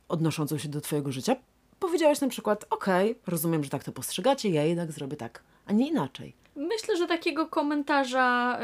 odnoszącą 0.07 0.57
się 0.57 0.69
do 0.69 0.81
twojego 0.81 1.11
życia, 1.11 1.35
powiedziałaś 1.79 2.21
na 2.21 2.27
przykład, 2.27 2.65
okej, 2.69 3.15
rozumiem, 3.27 3.63
że 3.63 3.69
tak 3.69 3.83
to 3.83 3.91
postrzegacie, 3.91 4.49
ja 4.49 4.63
jednak 4.63 4.91
zrobię 4.91 5.17
tak, 5.17 5.43
a 5.65 5.71
nie 5.73 5.87
inaczej. 5.89 6.33
Myślę, 6.59 6.97
że 6.97 7.07
takiego 7.07 7.47
komentarza, 7.47 8.59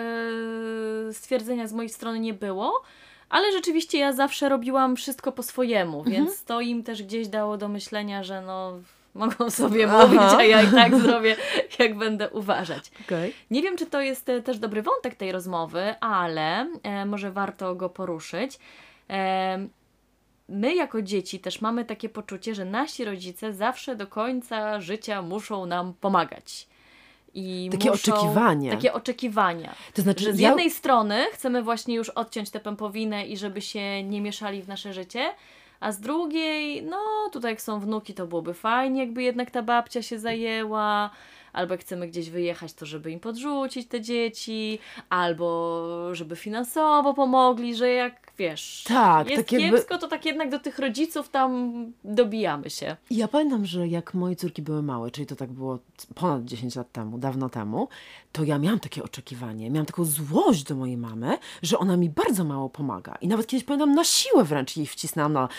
yy, 1.07 1.13
stwierdzenia 1.13 1.67
z 1.67 1.73
mojej 1.73 1.89
strony 1.89 2.19
nie 2.19 2.33
było, 2.33 2.83
ale 3.29 3.51
rzeczywiście 3.51 3.99
ja 3.99 4.13
zawsze 4.13 4.49
robiłam 4.49 4.95
wszystko 4.95 5.31
po 5.31 5.43
swojemu, 5.43 6.03
więc 6.03 6.43
to 6.43 6.61
im 6.61 6.83
też 6.83 7.03
gdzieś 7.03 7.27
dało 7.27 7.57
do 7.57 7.67
myślenia, 7.67 8.23
że 8.23 8.41
no 8.41 8.79
mogą 9.13 9.49
sobie 9.49 9.87
Aha. 9.89 10.07
mówić, 10.07 10.21
a 10.21 10.43
ja 10.43 10.61
i 10.61 10.71
tak 10.71 10.95
zrobię, 10.95 11.35
jak 11.79 11.97
będę 11.97 12.29
uważać. 12.29 12.91
Okej. 13.05 13.33
Nie 13.51 13.61
wiem, 13.61 13.77
czy 13.77 13.85
to 13.85 14.01
jest 14.01 14.29
e, 14.29 14.41
też 14.41 14.59
dobry 14.59 14.81
wątek 14.81 15.15
tej 15.15 15.31
rozmowy, 15.31 15.95
ale 15.99 16.67
e, 16.83 17.05
może 17.05 17.31
warto 17.31 17.75
go 17.75 17.89
poruszyć. 17.89 18.59
E, 19.09 19.67
my 20.49 20.75
jako 20.75 21.01
dzieci 21.01 21.39
też 21.39 21.61
mamy 21.61 21.85
takie 21.85 22.09
poczucie, 22.09 22.55
że 22.55 22.65
nasi 22.65 23.05
rodzice 23.05 23.53
zawsze 23.53 23.95
do 23.95 24.07
końca 24.07 24.81
życia 24.81 25.21
muszą 25.21 25.65
nam 25.65 25.93
pomagać. 26.01 26.67
I 27.35 27.69
Takie 27.71 27.89
muszą, 27.91 28.13
oczekiwanie. 28.13 28.71
Takie 28.71 28.93
oczekiwania. 28.93 29.75
To 29.93 30.01
znaczy, 30.01 30.23
Że 30.23 30.33
z 30.33 30.39
ja- 30.39 30.47
jednej 30.47 30.71
strony 30.71 31.25
chcemy 31.31 31.63
właśnie 31.63 31.95
już 31.95 32.09
odciąć 32.09 32.49
tę 32.49 32.59
pępowinę 32.59 33.25
i 33.27 33.37
żeby 33.37 33.61
się 33.61 34.03
nie 34.03 34.21
mieszali 34.21 34.61
w 34.61 34.67
nasze 34.67 34.93
życie, 34.93 35.31
a 35.79 35.91
z 35.91 35.99
drugiej, 35.99 36.83
no 36.83 36.97
tutaj 37.31 37.51
jak 37.51 37.61
są 37.61 37.79
wnuki, 37.79 38.13
to 38.13 38.27
byłoby 38.27 38.53
fajnie, 38.53 38.99
jakby 39.01 39.23
jednak 39.23 39.51
ta 39.51 39.61
babcia 39.63 40.01
się 40.01 40.19
zajęła, 40.19 41.09
albo 41.53 41.73
jak 41.73 41.81
chcemy 41.81 42.07
gdzieś 42.07 42.29
wyjechać, 42.29 42.73
to 42.73 42.85
żeby 42.85 43.11
im 43.11 43.19
podrzucić 43.19 43.87
te 43.87 44.01
dzieci, 44.01 44.79
albo 45.09 45.89
żeby 46.15 46.35
finansowo 46.35 47.13
pomogli, 47.13 47.75
że 47.75 47.89
jak 47.89 48.24
wiesz, 48.37 48.83
Tak, 48.87 49.29
jest 49.29 49.41
tak 49.43 49.51
jakby- 49.51 49.77
kiepsko, 49.77 49.97
to 49.97 50.07
tak 50.07 50.25
jednak 50.25 50.49
do 50.49 50.59
tych 50.59 50.79
rodziców 50.79 51.29
tam 51.29 51.73
dobijamy 52.03 52.69
się. 52.69 52.95
Ja 53.11 53.27
pamiętam, 53.27 53.65
że 53.65 53.87
jak 53.87 54.13
moje 54.13 54.35
córki 54.35 54.61
były 54.61 54.83
małe, 54.83 55.11
czyli 55.11 55.27
to 55.27 55.35
tak 55.35 55.51
było 55.51 55.79
ponad 56.15 56.45
10 56.45 56.75
lat 56.75 56.91
temu, 56.91 57.17
dawno 57.17 57.49
temu, 57.49 57.87
to 58.31 58.43
ja 58.43 58.59
miałam 58.59 58.79
takie 58.79 59.03
oczekiwanie, 59.03 59.69
miałam 59.71 59.85
taką 59.85 60.05
złość 60.05 60.63
do 60.63 60.75
mojej 60.75 60.97
mamy, 60.97 61.37
że 61.61 61.79
ona 61.79 61.97
mi 61.97 62.09
bardzo 62.09 62.43
mało 62.43 62.69
pomaga. 62.69 63.15
I 63.21 63.27
nawet 63.27 63.47
kiedyś 63.47 63.63
pamiętam, 63.63 63.95
na 63.95 64.03
siłę 64.03 64.43
wręcz 64.43 64.77
jej 64.77 64.87
wcisnęłam 64.87 65.33
na 65.33 65.49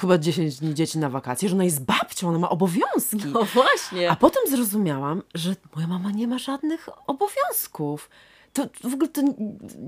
chyba 0.00 0.18
10 0.18 0.56
dni 0.58 0.74
dzieci 0.74 0.98
na 0.98 1.10
wakacje, 1.10 1.48
że 1.48 1.54
ona 1.54 1.64
jest 1.64 1.84
babcią, 1.84 2.28
ona 2.28 2.38
ma 2.38 2.50
obowiązki. 2.50 3.26
No 3.32 3.44
właśnie. 3.44 4.10
A 4.10 4.16
potem 4.16 4.42
zrozumiałam, 4.50 5.22
że 5.34 5.54
moja 5.76 5.86
mama 5.86 6.10
nie 6.10 6.28
ma 6.28 6.38
żadnych 6.38 6.88
obowiązków. 7.06 8.10
To 8.52 8.66
w 8.90 8.94
ogóle 8.94 9.08
to, 9.08 9.22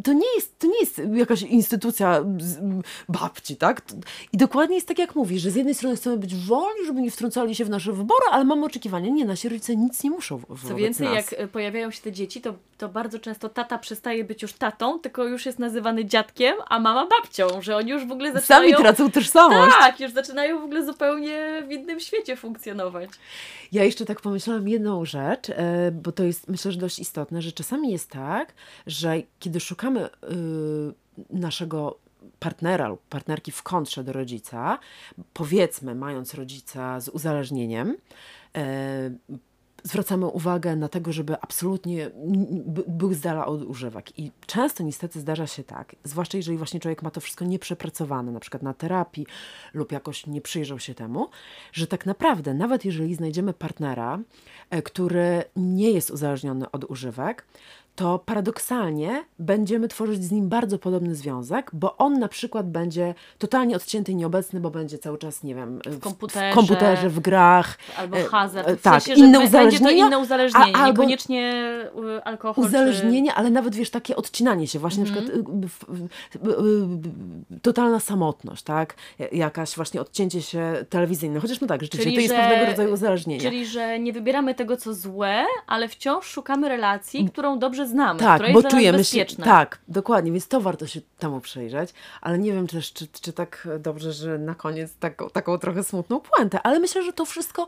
to, 0.04 0.12
nie 0.12 0.35
jest, 0.35 0.59
to 0.59 0.66
nie 0.66 0.81
jest 0.81 1.02
jakaś 1.14 1.42
instytucja 1.42 2.25
babci, 3.09 3.57
tak? 3.57 3.81
To- 3.81 3.95
I 4.33 4.37
dokładnie 4.37 4.75
jest 4.75 4.88
tak, 4.88 4.99
jak 4.99 5.14
mówisz, 5.14 5.42
że 5.42 5.50
z 5.50 5.54
jednej 5.54 5.75
strony 5.75 5.97
chcemy 5.97 6.16
być 6.16 6.35
wolni, 6.35 6.87
żeby 6.87 7.00
nie 7.02 7.11
wtrącali 7.11 7.54
się 7.54 7.64
w 7.64 7.71
nasze 7.71 7.92
wybory, 7.92 8.25
ale 8.31 8.45
mamy 8.45 8.64
oczekiwania. 8.66 9.11
Nie, 9.11 9.25
nasi 9.25 9.49
rodzice 9.49 9.76
nic 9.76 10.04
nie 10.04 10.11
muszą 10.11 10.38
wobec 10.38 10.62
Co 10.69 10.75
więcej, 10.75 11.07
nas. 11.09 11.16
jak 11.16 11.40
y, 11.40 11.49
pojawiają 11.49 11.90
się 11.90 12.00
te 12.02 12.12
dzieci, 12.12 12.40
to, 12.40 12.54
to 12.78 12.88
bardzo 12.88 13.19
często 13.19 13.49
tata 13.49 13.78
przestaje 13.78 14.25
być 14.25 14.42
już 14.42 14.52
tatą, 14.52 14.99
tylko 14.99 15.25
już 15.25 15.47
jest 15.47 15.59
nazywany 15.59 16.04
dziadkiem, 16.04 16.54
a 16.69 16.78
mama 16.81 17.07
babcią, 17.07 17.62
że 17.62 17.76
oni 17.76 17.90
już 17.90 18.07
w 18.07 18.12
ogóle 18.12 18.33
zaczynają... 18.33 18.71
Sami 18.71 18.83
tracą 18.83 19.11
tożsamość. 19.11 19.76
Tak, 19.81 20.00
już 20.00 20.12
zaczynają 20.12 20.61
w 20.61 20.64
ogóle 20.64 20.85
zupełnie 20.85 21.62
w 21.69 21.73
innym 21.73 22.00
świecie 22.00 22.37
funkcjonować. 22.37 23.11
Ja 23.73 23.85
jeszcze 23.85 24.04
tak 24.04 24.21
pomyślałam 24.21 24.69
jedną 24.69 25.04
rzecz, 25.04 25.50
e, 25.50 25.90
bo 25.90 26.12
to 26.12 26.25
jest 26.25 26.49
myślę, 26.49 26.73
że 26.73 26.78
dość 26.78 26.99
istotne, 26.99 27.42
że 27.42 27.52
czasami 27.52 27.90
jest 27.92 28.11
tak, 28.11 28.51
że 28.87 29.16
kiedy 29.38 29.61
szukamy 29.61 30.06
y, 30.06 30.11
naszego 31.30 31.99
partnera 32.38 32.88
lub 32.88 33.00
partnerki 33.09 33.52
w 33.52 33.62
kontrze 33.62 34.04
do 34.04 34.12
rodzica, 34.12 34.78
powiedzmy, 35.32 35.94
mając 35.94 36.35
rodzica 36.35 37.00
z 37.00 37.09
uzależnieniem, 37.09 37.97
e, 38.56 39.11
zwracamy 39.82 40.26
uwagę 40.26 40.76
na 40.76 40.88
tego, 40.88 41.12
żeby 41.12 41.37
absolutnie 41.40 42.11
był 42.88 43.14
z 43.14 43.21
dala 43.21 43.47
od 43.47 43.62
używek. 43.62 44.18
I 44.18 44.30
często 44.47 44.82
niestety 44.82 45.21
zdarza 45.21 45.47
się 45.47 45.64
tak, 45.64 45.97
zwłaszcza 46.04 46.37
jeżeli 46.37 46.59
właśnie 46.59 46.80
człowiek 46.80 47.02
ma 47.02 47.11
to 47.11 47.21
wszystko 47.21 47.44
nieprzepracowane, 47.44 48.32
na 48.32 48.40
przykład 48.40 48.62
na 48.62 48.75
terapii 48.75 49.26
lub 49.75 49.92
jakoś 49.92 50.26
nie 50.26 50.40
przyjrzał 50.40 50.78
się 50.78 50.94
temu, 50.94 51.28
że 51.73 51.87
tak 51.87 52.06
naprawdę 52.06 52.54
nawet 52.54 52.85
jeżeli 52.85 53.14
znajdziemy 53.14 53.52
partnera, 53.52 54.18
e, 54.71 54.82
który 54.82 55.44
nie 55.56 55.90
jest 55.90 56.11
uzależniony 56.11 56.71
od 56.71 56.85
używek, 56.85 57.44
to 57.96 58.18
paradoksalnie 58.18 59.25
będziemy 59.38 59.88
tworzyć 59.88 60.25
z 60.25 60.32
nim 60.32 60.49
bardzo 60.49 60.78
podobny 60.78 61.14
związek, 61.14 61.70
bo 61.72 61.96
on 61.96 62.18
na 62.18 62.28
przykład 62.28 62.70
będzie 62.70 63.14
totalnie 63.38 63.76
odcięty 63.76 64.12
i 64.12 64.16
nieobecny, 64.16 64.61
bo 64.61 64.70
będzie 64.70 64.99
cały 64.99 65.18
czas, 65.18 65.42
nie 65.42 65.54
wiem, 65.54 65.78
w 65.87 66.00
komputerze. 66.00 66.50
w, 66.52 66.54
komputerze, 66.54 67.08
w 67.08 67.20
grach. 67.20 67.78
Albo 67.99 68.16
E, 68.18 68.25
hazard. 68.25 68.68
e, 68.68 68.76
W 68.76 68.82
tak, 68.82 69.02
sensie, 69.02 69.20
inne 69.20 69.38
be- 69.40 69.50
będzie 69.50 69.78
to 69.80 69.90
inne 69.90 70.18
uzależnienie, 70.18 70.76
a- 70.76 70.78
albo- 70.78 71.02
niekoniecznie 71.02 71.52
y, 72.18 72.25
alkohol 72.25 72.64
Uzależnienie, 72.64 73.34
ale 73.34 73.50
nawet 73.50 73.75
wiesz, 73.75 73.90
takie 73.90 74.16
odcinanie 74.16 74.66
się, 74.66 74.78
właśnie 74.78 75.02
Mhm. 75.04 75.25
na 75.25 75.30
przykład 75.32 75.46
w- 75.64 75.84
w- 75.88 76.49
y, 76.49 77.56
y, 77.56 77.61
totalna 77.62 78.00
samotność, 78.00 78.62
tak? 78.62 78.94
Jakaś 79.32 79.76
właśnie 79.76 80.00
odcięcie 80.00 80.42
się 80.42 80.72
telewizyjne. 80.88 81.40
Chociaż 81.40 81.61
no 81.61 81.66
tak, 81.66 81.82
rzeczywiście, 81.82 82.04
Czyli, 82.04 82.16
to 82.28 82.34
jest 82.34 82.34
że- 82.34 82.49
pewnego 82.50 82.70
rodzaju 82.70 82.92
uzależnienie. 82.92 83.40
Czy, 83.40 83.46
czyli, 83.46 83.66
że 83.66 83.99
nie 83.99 84.12
wybieramy 84.12 84.54
tego, 84.54 84.76
co 84.76 84.94
złe, 84.94 85.44
ale 85.66 85.88
wciąż 85.88 86.26
szukamy 86.26 86.68
relacji, 86.68 87.28
którą 87.32 87.58
dobrze 87.58 87.81
znamy, 87.86 88.20
tak, 88.20 88.34
która 88.34 88.48
jest 88.48 88.62
bo 88.62 88.70
czujemy 88.70 88.98
nas 88.98 89.08
się. 89.08 89.18
bezpieczna. 89.18 89.44
Tak, 89.44 89.78
dokładnie, 89.88 90.32
więc 90.32 90.48
to 90.48 90.60
warto 90.60 90.86
się 90.86 91.00
temu 91.18 91.40
przyjrzeć, 91.40 91.90
ale 92.20 92.38
nie 92.38 92.52
wiem 92.52 92.66
też, 92.66 92.92
czy, 92.92 93.06
czy 93.22 93.32
tak 93.32 93.68
dobrze, 93.80 94.12
że 94.12 94.38
na 94.38 94.54
koniec 94.54 94.94
taką, 94.96 95.30
taką 95.30 95.58
trochę 95.58 95.84
smutną 95.84 96.20
puentę, 96.20 96.62
ale 96.62 96.78
myślę, 96.80 97.02
że 97.02 97.12
to 97.12 97.24
wszystko 97.24 97.66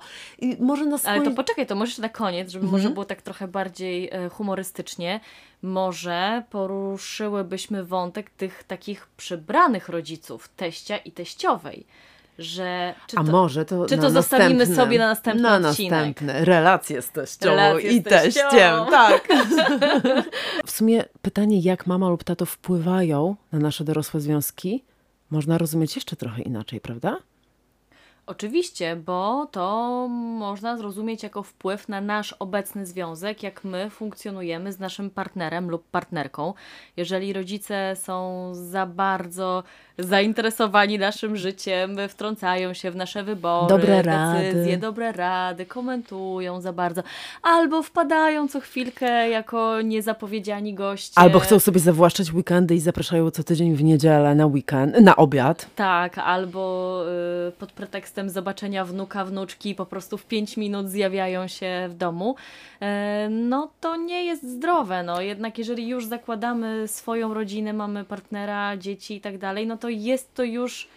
może 0.60 0.86
nas 0.86 1.06
Ale 1.06 1.22
to 1.22 1.30
poczekaj, 1.30 1.66
to 1.66 1.74
może 1.74 2.02
na 2.02 2.08
koniec, 2.08 2.50
żeby 2.50 2.64
Mhm. 2.64 2.82
może 2.82 2.94
było 2.94 3.04
tak 3.04 3.22
trochę 3.22 3.48
bardziej 3.48 4.10
e, 4.12 4.28
humorystycznie. 4.28 5.20
Może 5.62 6.42
poruszyłybyśmy 6.50 7.84
wątek 7.84 8.30
tych 8.30 8.64
takich 8.64 9.06
przybranych 9.16 9.88
rodziców, 9.88 10.48
teścia 10.56 10.96
i 10.96 11.12
teściowej. 11.12 11.86
Że, 12.38 12.94
czy 13.06 13.16
A 13.16 13.24
to, 13.24 13.32
może 13.32 13.64
to 13.64 13.86
czy 13.86 13.98
to 13.98 14.10
zostawimy 14.10 14.66
sobie 14.66 14.98
na 14.98 15.06
następny 15.06 15.42
na 15.42 15.56
odcinek? 15.56 15.90
następne. 15.90 16.44
Relacje 16.44 17.02
z 17.02 17.10
teściową 17.10 17.56
Relacje 17.56 17.90
z 17.90 17.94
i 17.94 18.02
teściem. 18.02 18.74
Tak. 18.90 19.28
w 20.66 20.70
sumie 20.70 21.04
pytanie, 21.22 21.60
jak 21.60 21.86
mama 21.86 22.08
lub 22.08 22.24
tato 22.24 22.46
wpływają 22.46 23.36
na 23.52 23.58
nasze 23.58 23.84
dorosłe 23.84 24.20
związki, 24.20 24.84
można 25.30 25.58
rozumieć 25.58 25.94
jeszcze 25.94 26.16
trochę 26.16 26.42
inaczej, 26.42 26.80
prawda? 26.80 27.16
Oczywiście, 28.26 28.96
bo 28.96 29.46
to 29.50 30.06
można 30.38 30.76
zrozumieć 30.76 31.22
jako 31.22 31.42
wpływ 31.42 31.88
na 31.88 32.00
nasz 32.00 32.32
obecny 32.32 32.86
związek, 32.86 33.42
jak 33.42 33.64
my 33.64 33.90
funkcjonujemy 33.90 34.72
z 34.72 34.78
naszym 34.78 35.10
partnerem 35.10 35.70
lub 35.70 35.84
partnerką. 35.90 36.54
Jeżeli 36.96 37.32
rodzice 37.32 37.96
są 37.96 38.50
za 38.54 38.86
bardzo 38.86 39.62
zainteresowani 39.98 40.98
naszym 40.98 41.36
życiem, 41.36 41.96
wtrącają 42.08 42.74
się 42.74 42.90
w 42.90 42.96
nasze 42.96 43.22
wybory, 43.24 43.68
Dobre 43.68 44.02
decyzje, 44.02 44.64
rady. 44.72 44.76
dobre 44.76 45.12
rady, 45.12 45.66
komentują 45.66 46.60
za 46.60 46.72
bardzo, 46.72 47.02
albo 47.42 47.82
wpadają 47.82 48.48
co 48.48 48.60
chwilkę 48.60 49.28
jako 49.30 49.80
niezapowiedziani 49.82 50.74
goście. 50.74 51.12
Albo 51.20 51.38
chcą 51.38 51.58
sobie 51.58 51.80
zawłaszczać 51.80 52.32
weekendy 52.32 52.74
i 52.74 52.80
zapraszają 52.80 53.30
co 53.30 53.44
tydzień 53.44 53.74
w 53.76 53.82
niedzielę 53.84 54.34
na 54.34 54.46
weekend, 54.46 55.00
na 55.00 55.16
obiad. 55.16 55.66
Tak, 55.76 56.18
albo 56.18 57.02
y, 57.48 57.52
pod 57.52 57.72
pretekstem 57.72 58.13
zobaczenia 58.26 58.84
wnuka, 58.84 59.24
wnuczki 59.24 59.74
po 59.74 59.86
prostu 59.86 60.18
w 60.18 60.26
5 60.26 60.56
minut 60.56 60.90
zjawiają 60.90 61.48
się 61.48 61.86
w 61.90 61.94
domu, 61.94 62.36
e, 62.80 63.28
no 63.30 63.70
to 63.80 63.96
nie 63.96 64.24
jest 64.24 64.50
zdrowe. 64.50 65.02
No. 65.02 65.20
Jednak 65.20 65.58
jeżeli 65.58 65.88
już 65.88 66.06
zakładamy 66.06 66.88
swoją 66.88 67.34
rodzinę, 67.34 67.72
mamy 67.72 68.04
partnera, 68.04 68.76
dzieci 68.76 69.16
i 69.16 69.20
tak 69.20 69.38
dalej, 69.38 69.66
no 69.66 69.76
to 69.76 69.88
jest 69.88 70.34
to 70.34 70.44
już 70.44 70.88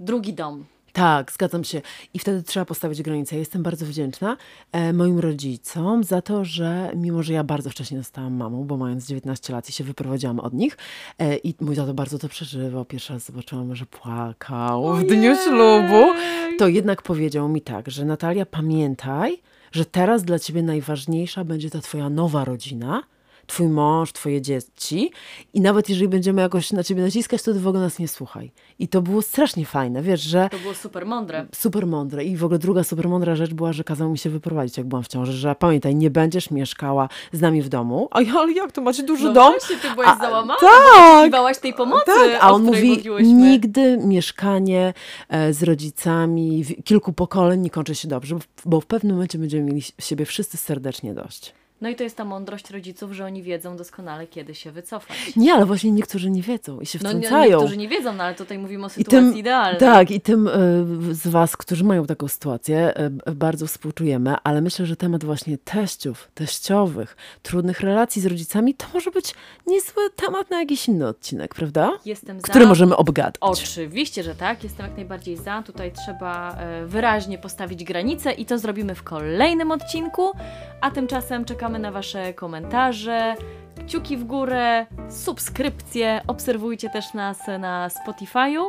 drugi 0.00 0.34
dom. 0.34 0.64
Tak, 0.92 1.32
zgadzam 1.32 1.64
się. 1.64 1.82
I 2.14 2.18
wtedy 2.18 2.42
trzeba 2.42 2.66
postawić 2.66 3.02
granicę. 3.02 3.36
Jestem 3.36 3.62
bardzo 3.62 3.86
wdzięczna 3.86 4.36
e, 4.72 4.92
moim 4.92 5.18
rodzicom 5.18 6.04
za 6.04 6.22
to, 6.22 6.44
że 6.44 6.92
mimo, 6.96 7.22
że 7.22 7.32
ja 7.32 7.44
bardzo 7.44 7.70
wcześnie 7.70 7.98
zostałam 7.98 8.34
mamą, 8.34 8.64
bo 8.64 8.76
mając 8.76 9.06
19 9.06 9.52
lat 9.52 9.68
i 9.68 9.72
się 9.72 9.84
wyprowadziłam 9.84 10.40
od 10.40 10.54
nich 10.54 10.76
e, 11.18 11.36
i 11.36 11.54
mój 11.60 11.76
tato 11.76 11.94
bardzo 11.94 12.18
to 12.18 12.28
przeżywał. 12.28 12.84
Pierwszy 12.84 13.12
raz 13.12 13.24
zobaczyłam, 13.24 13.76
że 13.76 13.86
płakał 13.86 14.94
w 14.94 15.06
dniu 15.06 15.36
ślubu. 15.36 16.12
To 16.58 16.68
jednak 16.68 17.02
powiedział 17.02 17.48
mi 17.48 17.60
tak, 17.60 17.90
że 17.90 18.04
Natalia, 18.04 18.46
pamiętaj, 18.46 19.42
że 19.72 19.84
teraz 19.84 20.24
dla 20.24 20.38
ciebie 20.38 20.62
najważniejsza 20.62 21.44
będzie 21.44 21.70
ta 21.70 21.80
twoja 21.80 22.10
nowa 22.10 22.44
rodzina, 22.44 23.02
twój 23.50 23.68
mąż, 23.68 24.12
twoje 24.12 24.42
dzieci 24.42 25.10
i 25.54 25.60
nawet 25.60 25.88
jeżeli 25.88 26.08
będziemy 26.08 26.42
jakoś 26.42 26.72
na 26.72 26.84
ciebie 26.84 27.02
naciskać, 27.02 27.42
to 27.42 27.52
ty 27.52 27.60
w 27.60 27.66
ogóle 27.68 27.82
nas 27.82 27.98
nie 27.98 28.08
słuchaj. 28.08 28.50
I 28.78 28.88
to 28.88 29.02
było 29.02 29.22
strasznie 29.22 29.66
fajne, 29.66 30.02
wiesz, 30.02 30.20
że 30.20 30.48
To 30.50 30.58
było 30.58 30.74
super 30.74 31.06
mądre. 31.06 31.46
super 31.54 31.86
mądre. 31.86 32.24
I 32.24 32.36
w 32.36 32.44
ogóle 32.44 32.58
druga 32.58 32.84
super 32.84 33.08
mądra 33.08 33.36
rzecz 33.36 33.54
była, 33.54 33.72
że 33.72 33.84
kazał 33.84 34.10
mi 34.10 34.18
się 34.18 34.30
wyprowadzić, 34.30 34.76
jak 34.78 34.86
byłam 34.86 35.02
w 35.04 35.08
ciąży, 35.08 35.32
że 35.32 35.54
pamiętaj, 35.54 35.94
nie 35.94 36.10
będziesz 36.10 36.50
mieszkała 36.50 37.08
z 37.32 37.40
nami 37.40 37.62
w 37.62 37.68
domu. 37.68 38.08
A 38.10 38.20
ja, 38.22 38.32
ale 38.34 38.52
jak 38.52 38.72
to 38.72 38.80
macie 38.80 39.02
duży 39.02 39.24
No 39.24 39.32
dom? 39.32 39.52
właśnie, 39.52 39.76
ty 39.76 39.90
byłaś 39.94 40.08
A, 40.08 40.18
załamana, 40.18 40.56
tak. 40.60 40.70
oczekiwałaś 41.18 41.58
tej 41.58 41.74
pomocy, 41.74 42.04
Tak, 42.06 42.38
a 42.40 42.50
on 42.52 42.62
mówi, 42.62 42.88
mówiłyśmy. 42.88 43.32
nigdy 43.32 43.98
mieszkanie 43.98 44.94
e, 45.28 45.52
z 45.52 45.62
rodzicami 45.62 46.64
kilku 46.84 47.12
pokoleń 47.12 47.60
nie 47.60 47.70
kończy 47.70 47.94
się 47.94 48.08
dobrze, 48.08 48.36
bo 48.64 48.80
w 48.80 48.86
pewnym 48.86 49.12
momencie 49.12 49.38
będziemy 49.38 49.62
mieli 49.64 49.82
siebie 49.98 50.24
wszyscy 50.24 50.56
serdecznie 50.56 51.14
dość. 51.14 51.54
No 51.80 51.88
i 51.88 51.96
to 51.96 52.02
jest 52.04 52.16
ta 52.16 52.24
mądrość 52.24 52.70
rodziców, 52.70 53.12
że 53.12 53.24
oni 53.24 53.42
wiedzą 53.42 53.76
doskonale, 53.76 54.26
kiedy 54.26 54.54
się 54.54 54.70
wycofać. 54.72 55.16
Nie, 55.36 55.54
ale 55.54 55.66
właśnie 55.66 55.90
niektórzy 55.90 56.30
nie 56.30 56.42
wiedzą 56.42 56.80
i 56.80 56.86
się 56.86 56.98
No 57.02 57.12
nie- 57.12 57.18
wtrącają. 57.18 57.50
niektórzy 57.50 57.76
nie 57.76 57.88
wiedzą, 57.88 58.12
no 58.14 58.24
ale 58.24 58.34
tutaj 58.34 58.58
mówimy 58.58 58.84
o 58.84 58.86
I 58.86 58.90
sytuacji 58.90 59.38
idealnej. 59.38 59.80
Tak, 59.80 60.10
i 60.10 60.20
tym 60.20 60.48
e, 60.48 60.52
z 61.14 61.28
Was, 61.28 61.56
którzy 61.56 61.84
mają 61.84 62.06
taką 62.06 62.28
sytuację, 62.28 62.94
e, 62.96 63.10
bardzo 63.32 63.66
współczujemy, 63.66 64.34
ale 64.44 64.60
myślę, 64.60 64.86
że 64.86 64.96
temat 64.96 65.24
właśnie 65.24 65.58
teściów, 65.58 66.28
teściowych, 66.34 67.16
trudnych 67.42 67.80
relacji 67.80 68.22
z 68.22 68.26
rodzicami, 68.26 68.74
to 68.74 68.86
może 68.94 69.10
być 69.10 69.34
niezły 69.66 70.10
temat 70.16 70.50
na 70.50 70.60
jakiś 70.60 70.88
inny 70.88 71.06
odcinek, 71.06 71.54
prawda? 71.54 71.90
Jestem 72.04 72.40
za. 72.40 72.48
Który 72.48 72.66
możemy 72.66 72.96
obgadać. 72.96 73.34
Oczywiście, 73.40 74.22
że 74.22 74.34
tak. 74.34 74.64
Jestem 74.64 74.86
jak 74.86 74.96
najbardziej 74.96 75.36
za. 75.36 75.62
Tutaj 75.62 75.92
trzeba 75.92 76.54
e, 76.54 76.86
wyraźnie 76.86 77.38
postawić 77.38 77.84
granice 77.84 78.32
i 78.32 78.44
to 78.46 78.58
zrobimy 78.58 78.94
w 78.94 79.02
kolejnym 79.02 79.70
odcinku. 79.70 80.30
A 80.80 80.90
tymczasem 80.90 81.44
czekamy 81.44 81.78
na 81.78 81.92
Wasze 81.92 82.34
komentarze, 82.34 83.34
kciuki 83.86 84.16
w 84.16 84.24
górę, 84.24 84.86
subskrypcje. 85.08 86.20
Obserwujcie 86.26 86.90
też 86.90 87.14
nas 87.14 87.38
na 87.58 87.88
Spotify'u. 87.88 88.64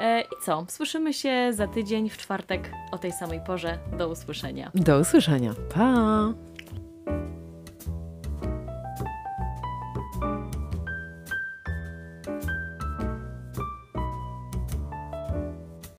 E, 0.00 0.20
I 0.20 0.44
co? 0.44 0.64
Słyszymy 0.68 1.14
się 1.14 1.52
za 1.52 1.66
tydzień 1.66 2.10
w 2.10 2.16
czwartek 2.16 2.70
o 2.92 2.98
tej 2.98 3.12
samej 3.12 3.40
porze. 3.46 3.78
Do 3.98 4.08
usłyszenia. 4.08 4.70
Do 4.74 4.98
usłyszenia. 4.98 5.54
Pa! 5.74 6.32